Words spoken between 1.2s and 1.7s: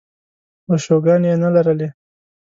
یې نه